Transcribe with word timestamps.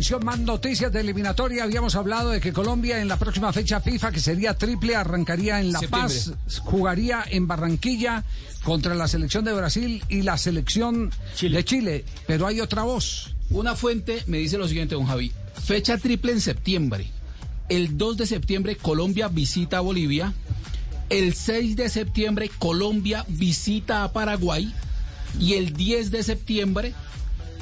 Atención, 0.00 0.24
más 0.24 0.38
noticias 0.38 0.90
de 0.90 1.00
eliminatoria. 1.00 1.64
Habíamos 1.64 1.94
hablado 1.94 2.30
de 2.30 2.40
que 2.40 2.54
Colombia 2.54 3.02
en 3.02 3.08
la 3.08 3.18
próxima 3.18 3.52
fecha 3.52 3.82
FIFA, 3.82 4.12
que 4.12 4.20
sería 4.20 4.54
triple, 4.54 4.96
arrancaría 4.96 5.60
en 5.60 5.72
La 5.72 5.80
Paz, 5.82 6.32
jugaría 6.60 7.22
en 7.28 7.46
Barranquilla 7.46 8.24
contra 8.64 8.94
la 8.94 9.06
selección 9.08 9.44
de 9.44 9.52
Brasil 9.52 10.02
y 10.08 10.22
la 10.22 10.38
selección 10.38 11.12
de 11.38 11.64
Chile. 11.66 12.06
Pero 12.26 12.46
hay 12.46 12.62
otra 12.62 12.84
voz. 12.84 13.36
Una 13.50 13.76
fuente 13.76 14.22
me 14.26 14.38
dice 14.38 14.56
lo 14.56 14.66
siguiente, 14.66 14.94
don 14.94 15.04
Javi. 15.04 15.32
Fecha 15.62 15.98
triple 15.98 16.32
en 16.32 16.40
septiembre. 16.40 17.06
El 17.68 17.98
2 17.98 18.16
de 18.16 18.26
septiembre 18.26 18.76
Colombia 18.76 19.28
visita 19.28 19.76
a 19.76 19.80
Bolivia. 19.80 20.32
El 21.10 21.34
6 21.34 21.76
de 21.76 21.90
septiembre 21.90 22.50
Colombia 22.58 23.26
visita 23.28 24.02
a 24.02 24.14
Paraguay. 24.14 24.72
Y 25.38 25.54
el 25.54 25.74
10 25.74 26.10
de 26.10 26.22
septiembre 26.22 26.94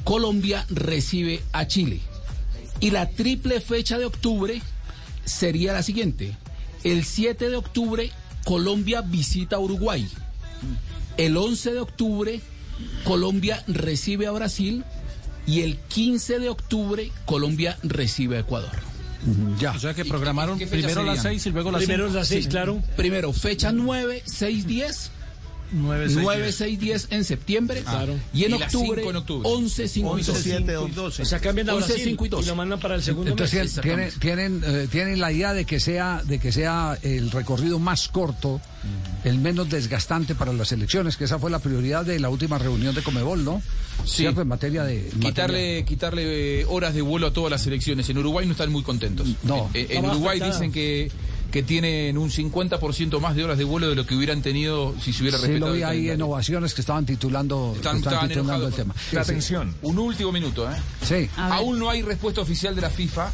Colombia 0.04 0.64
recibe 0.70 1.42
a 1.50 1.66
Chile. 1.66 2.00
Y 2.80 2.90
la 2.90 3.08
triple 3.10 3.60
fecha 3.60 3.98
de 3.98 4.04
octubre 4.04 4.62
sería 5.24 5.72
la 5.72 5.82
siguiente. 5.82 6.36
El 6.84 7.04
7 7.04 7.50
de 7.50 7.56
octubre 7.56 8.10
Colombia 8.44 9.00
visita 9.00 9.56
a 9.56 9.58
Uruguay. 9.58 10.08
El 11.16 11.36
11 11.36 11.72
de 11.72 11.80
octubre 11.80 12.40
Colombia 13.04 13.62
recibe 13.66 14.26
a 14.26 14.30
Brasil 14.30 14.84
y 15.46 15.62
el 15.62 15.76
15 15.76 16.38
de 16.38 16.48
octubre 16.48 17.10
Colombia 17.26 17.78
recibe 17.82 18.36
a 18.36 18.40
Ecuador. 18.40 18.70
Ya. 19.58 19.72
O 19.72 19.78
sea 19.78 19.94
que 19.94 20.04
programaron 20.04 20.58
primero 20.58 21.02
las 21.02 21.22
6 21.22 21.46
y 21.46 21.50
luego 21.50 21.72
las 21.72 21.80
Primero 21.80 22.08
las 22.08 22.28
6, 22.28 22.48
claro. 22.48 22.82
Primero, 22.96 23.32
fecha 23.32 23.72
9, 23.72 24.22
6, 24.24 24.66
10. 24.66 25.10
9, 25.72 26.06
6, 26.08 26.18
9, 26.22 26.52
6, 26.52 26.80
10 26.80 27.06
en 27.10 27.24
septiembre. 27.24 27.82
Claro. 27.82 28.14
Y 28.32 28.44
en 28.44 28.50
Y 28.52 28.54
octubre, 28.54 29.00
cinco 29.02 29.10
en 29.10 29.16
octubre. 29.16 29.48
11, 29.48 29.88
5 29.88 30.18
y 30.18 30.22
12. 30.22 30.42
7, 30.42 30.72
12. 30.72 31.22
O 31.22 31.24
sea, 31.24 31.38
cambian 31.40 31.70
a 31.70 31.74
11, 31.74 31.86
Brasil 31.86 32.04
5 32.10 32.26
y 32.26 32.28
12. 32.28 32.48
lo 32.48 32.56
mandan 32.56 32.80
para 32.80 32.94
el 32.94 33.02
segundo 33.02 33.30
Entonces 33.30 33.74
mes. 33.76 33.80
tienen, 33.82 34.10
tienen, 34.18 34.62
eh, 34.64 34.88
tienen 34.90 35.20
la 35.20 35.32
idea 35.32 35.52
de 35.52 35.64
que 35.64 35.80
sea 35.80 36.22
de 36.24 36.38
que 36.38 36.52
sea 36.52 36.98
el 37.02 37.30
recorrido 37.30 37.78
más 37.78 38.08
corto, 38.08 38.60
el 39.24 39.38
menos 39.38 39.68
desgastante 39.68 40.34
para 40.34 40.52
las 40.52 40.72
elecciones, 40.72 41.16
que 41.16 41.24
esa 41.24 41.38
fue 41.38 41.50
la 41.50 41.58
prioridad 41.58 42.04
de 42.04 42.18
la 42.18 42.28
última 42.28 42.58
reunión 42.58 42.94
de 42.94 43.02
Comebol, 43.02 43.44
¿no? 43.44 43.62
Sí. 44.04 44.18
¿Cierto? 44.22 44.42
En 44.42 44.48
materia 44.48 44.84
de 44.84 45.08
en 45.10 45.20
Quitarle, 45.20 45.84
quitarle 45.84 46.60
eh, 46.60 46.64
horas 46.68 46.94
de 46.94 47.02
vuelo 47.02 47.26
a 47.26 47.32
todas 47.32 47.50
las 47.50 47.66
elecciones. 47.66 48.08
En 48.08 48.18
Uruguay 48.18 48.46
no 48.46 48.52
están 48.52 48.70
muy 48.70 48.82
contentos. 48.82 49.28
No. 49.42 49.70
Eh, 49.74 49.86
en 49.90 50.04
Está 50.04 50.10
Uruguay 50.12 50.40
dicen 50.40 50.72
que, 50.72 51.10
que 51.50 51.62
tienen 51.62 52.18
un 52.18 52.30
50% 52.30 53.20
más 53.20 53.34
de 53.34 53.44
horas 53.44 53.56
de 53.58 53.64
vuelo 53.64 53.88
de 53.88 53.94
lo 53.94 54.04
que 54.06 54.14
hubieran 54.14 54.42
tenido 54.42 54.94
si 55.00 55.12
se 55.14 55.22
hubiera 55.22 55.38
Sí, 55.38 55.44
respetado 55.44 55.70
lo 55.70 55.76
vi 55.76 55.82
el 55.82 55.88
ahí 55.88 55.98
en 55.98 56.04
calendario. 56.04 56.26
ovaciones 56.26 56.74
que 56.74 56.80
estaban 56.82 57.06
titulando, 57.06 57.72
Están- 57.76 57.92
que 57.94 57.98
estaban 58.08 58.28
titulando 58.28 58.66
el 58.68 58.74
tema. 58.74 58.94
Sí, 59.10 59.40
sí. 59.40 59.54
Un 59.82 59.98
último 59.98 60.30
minuto, 60.30 60.70
¿eh? 60.70 60.74
Sí. 61.06 61.30
Aún 61.38 61.78
no 61.78 61.88
hay 61.88 62.02
respuesta 62.02 62.40
oficial 62.42 62.74
de 62.74 62.82
la 62.82 62.90
FIFA 62.90 63.30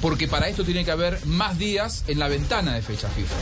porque 0.00 0.28
para 0.28 0.48
esto 0.48 0.64
tiene 0.64 0.84
que 0.84 0.90
haber 0.92 1.24
más 1.26 1.58
días 1.58 2.04
en 2.08 2.18
la 2.20 2.28
ventana 2.28 2.74
de 2.74 2.82
fecha 2.82 3.08
FIFA. 3.08 3.34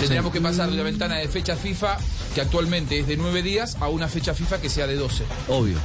Tendríamos 0.00 0.32
que 0.32 0.40
pasar 0.40 0.68
de 0.68 0.74
una 0.74 0.82
ventana 0.82 1.16
de 1.16 1.28
fecha 1.28 1.56
FIFA 1.56 1.96
que 2.34 2.40
actualmente 2.42 2.98
es 3.00 3.06
de 3.06 3.16
9 3.16 3.42
días 3.42 3.76
a 3.80 3.88
una 3.88 4.08
fecha 4.08 4.34
FIFA 4.34 4.60
que 4.60 4.68
sea 4.68 4.86
de 4.86 4.96
12 4.96 5.24
Obvio. 5.48 5.76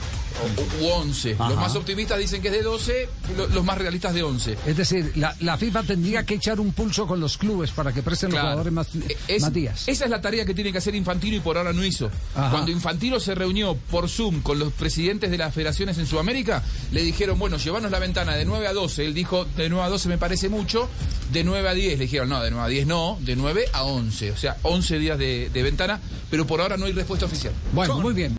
O, 0.41 0.83
u 0.83 0.87
11. 1.01 1.35
Los 1.37 1.55
más 1.55 1.75
optimistas 1.75 2.19
dicen 2.19 2.41
que 2.41 2.47
es 2.49 2.53
de 2.53 2.61
12, 2.63 3.09
lo- 3.37 3.47
los 3.47 3.63
más 3.63 3.77
realistas 3.77 4.13
de 4.13 4.23
11. 4.23 4.57
Es 4.65 4.77
decir, 4.77 5.11
la, 5.15 5.35
la 5.39 5.57
FIFA 5.57 5.83
tendría 5.83 6.25
que 6.25 6.35
echar 6.35 6.59
un 6.59 6.73
pulso 6.73 7.05
con 7.07 7.19
los 7.19 7.37
clubes 7.37 7.71
para 7.71 7.93
que 7.93 8.01
presten 8.01 8.29
Claro. 8.31 8.45
los 8.47 8.51
jugadores 8.65 8.73
más, 8.73 8.87
Eh, 9.09 9.17
es- 9.27 9.41
más 9.43 9.53
días. 9.53 9.87
Esa 9.87 10.05
es 10.05 10.09
la 10.11 10.21
tarea 10.21 10.45
que 10.45 10.53
tiene 10.53 10.71
que 10.71 10.77
hacer 10.79 10.95
Infantino 10.95 11.35
y 11.35 11.39
por 11.39 11.57
ahora 11.57 11.73
no 11.73 11.83
hizo. 11.83 12.09
Ajá. 12.35 12.49
Cuando 12.51 12.71
Infantino 12.71 13.19
se 13.19 13.35
reunió 13.35 13.75
por 13.75 14.09
Zoom 14.09 14.41
con 14.41 14.59
los 14.59 14.73
presidentes 14.73 15.31
de 15.31 15.37
las 15.37 15.53
federaciones 15.53 15.97
en 15.97 16.05
Sudamérica, 16.07 16.63
le 16.91 17.01
dijeron, 17.03 17.37
bueno, 17.39 17.57
llevanos 17.57 17.91
la 17.91 17.99
ventana 17.99 18.35
de 18.35 18.45
9 18.45 18.67
a 18.67 18.73
12. 18.73 19.05
Él 19.05 19.13
dijo, 19.13 19.45
de 19.57 19.69
9 19.69 19.85
a 19.85 19.89
12 19.89 20.09
me 20.09 20.17
parece 20.17 20.49
mucho, 20.49 20.89
de 21.31 21.43
9 21.43 21.69
a 21.69 21.73
10. 21.73 21.97
Le 21.97 22.05
dijeron, 22.05 22.29
no, 22.29 22.41
de 22.41 22.51
9 22.51 22.65
a 22.65 22.69
10 22.69 22.87
no, 22.87 23.17
de 23.21 23.35
9 23.35 23.65
a 23.73 23.83
11. 23.83 24.31
O 24.31 24.37
sea, 24.37 24.57
11 24.63 24.99
días 24.99 25.17
de, 25.17 25.49
de 25.51 25.63
ventana, 25.63 25.99
pero 26.29 26.45
por 26.45 26.61
ahora 26.61 26.77
no 26.77 26.85
hay 26.85 26.91
respuesta 26.93 27.25
oficial. 27.25 27.53
Bueno, 27.73 27.99
muy 27.99 28.13
bien. 28.13 28.29